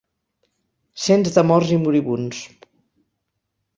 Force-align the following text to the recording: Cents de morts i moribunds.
Cents 1.03 1.29
de 1.37 1.43
morts 1.51 1.75
i 1.75 1.79
moribunds. 1.83 2.41